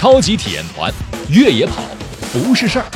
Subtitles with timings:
[0.00, 0.90] 超级体验团，
[1.28, 1.82] 越野跑
[2.32, 2.86] 不是事儿。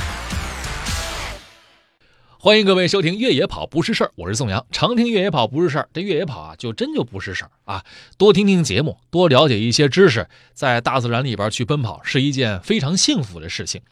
[2.38, 4.64] 欢迎各位收听《越野跑不是事儿》，我是宋阳。
[4.70, 7.84] 常听越野跑不是事儿，这越野跑啊，就真就不是事儿啊。
[8.16, 13.82] 多听听节目，多了解一些知识，在大自然里边去奔跑，是一件非常幸福的事情。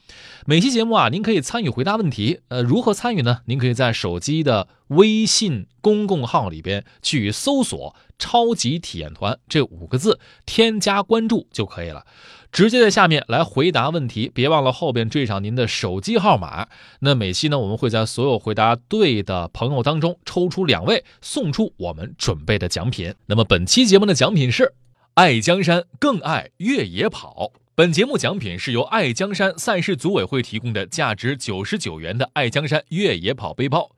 [0.46, 2.40] 每期节目啊，您可以参与回答问题。
[2.48, 3.40] 呃，如何参与呢？
[3.44, 12.06] 您可以在手机的微信公共号里边去搜索“超级体验团”这五个字，添加关注就可以了。
[12.50, 16.68] 直接在下面来回答问题，别忘了后边缀上您的手机号码。
[17.00, 23.14] 那每期呢，我们会在所有回答对的朋友当中抽出两位，送出我们准备的奖品。
[23.24, 24.74] 那么本期节目的奖品是
[25.14, 27.52] 爱江山更爱越野跑。
[27.74, 33.90] 本节目奖品是由爱江山赛事组委会提供的价值九十九元的爱江山越野跑背包。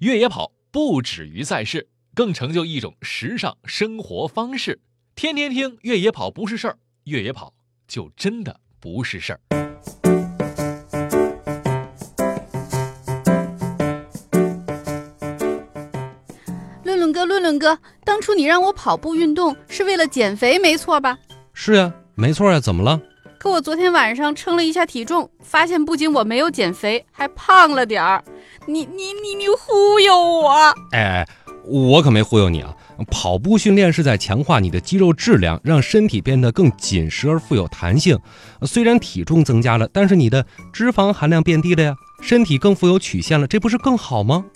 [0.00, 4.80] 越野跑不止于赛事，更成就一种时尚生活方式。
[5.14, 7.52] 天天听越野跑不是事儿，越野跑。
[7.88, 9.40] 就真的不是事儿。
[16.82, 21.16] 论论哥，论论哥，当初你让我跑步运动是为了减肥，没错吧？
[21.52, 23.00] 是呀，没错呀，怎么了？
[23.38, 28.22] 可我昨天晚上称了一下体重，发现不仅我没有减肥，还胖了点儿。
[28.66, 30.74] 你你你你忽悠我！
[30.92, 31.26] 哎，
[31.64, 32.74] 我可没忽悠你啊。
[33.10, 38.18] 跑步训练是在强化你的肌肉质量，让身体变得更紧实而富有弹性。
[38.62, 44.46] 虽然体重增加了，但是你的脂肪含量变低了呀，身体更富有曲线了，这不是更好吗？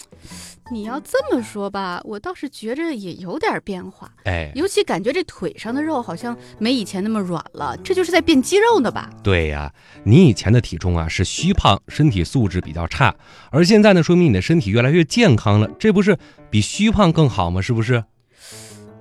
[0.72, 4.10] 你要这么说吧，我倒是觉着也有点变化。
[4.24, 9.10] 哎，尤其感觉这腿上的肉好像没以前那么软了，这就是在变肌肉呢吧？
[9.22, 9.72] 对呀，
[10.04, 13.14] 你以前的体重啊是虚胖，身体素质比较差，
[13.50, 16.16] 而现在呢，说明你的身体越来越健康了，这不是
[16.50, 17.60] 比虚胖更好吗？
[17.60, 18.04] 是不是？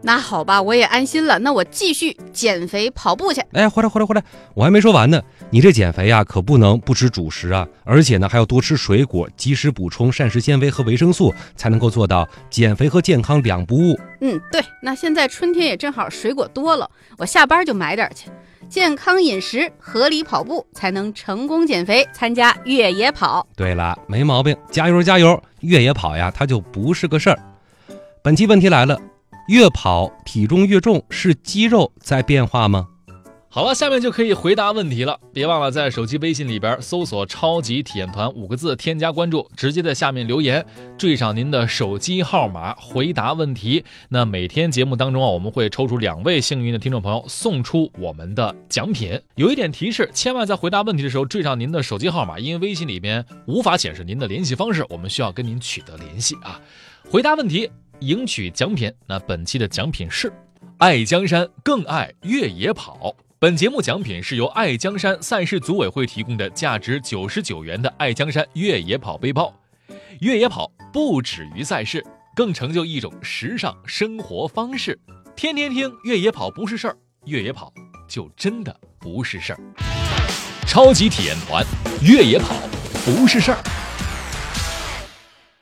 [0.02, 1.38] 那好吧，我也安心了。
[1.40, 3.42] 那我继续减肥跑步去。
[3.52, 5.22] 哎，回来回来回来，我还没说完呢。
[5.50, 14.00] 你这减肥呀，可不能不吃主食啊，而且呢，还要多吃水果，及时补充膳食纤维和维生素，才能够做到减肥和健康两不误。
[14.22, 14.64] 嗯，对。
[14.82, 18.30] 那现在春天也正好，水果多了，我下班就买点去。
[18.70, 22.08] 健康饮食，合理跑步，才能成功减肥。
[22.14, 23.46] 参加越野跑。
[23.56, 25.42] 对了，没毛病，加油加油！
[25.62, 27.40] 越野跑呀，它就不是个事儿。
[28.22, 28.98] 本期问题来了。
[29.50, 32.88] 越跑体重越重，是肌肉在变化吗？
[33.50, 35.20] 好了，下面就可以回答问题了。
[35.34, 40.64] 别忘了在手机微信里边搜索“超级体验团”五个字，添加关注，直接在下面留言，
[41.00, 43.84] 缀上您的手机号码，回答问题。
[44.10, 49.20] 那每天节目当中啊，我们会抽出两位幸运的听众朋友，送出我们的奖品。
[49.34, 56.62] 有一点提示，千万在回答问题的时候缀上您的手机号码，因为微信里边无法显示您的联系方式，我们需要跟您取得联系啊。
[57.10, 57.68] 回答问题。
[58.02, 60.32] 赢取奖品，那本期的奖品是
[60.78, 63.14] 爱江山更爱越野跑。
[63.40, 69.54] 本节目奖品是由爱江山赛事组委会提供的价值九十九元的爱江山越野跑背包。
[70.22, 72.06] 越野跑不止于赛事，
[72.36, 74.98] 更成就一种时尚生活方式。
[75.36, 77.74] 天天听越野跑不是事儿，越野跑
[78.08, 79.60] 就真的不是事儿。
[80.66, 81.66] 超级体验团，
[82.02, 82.56] 越野跑
[83.06, 83.79] 不是事儿。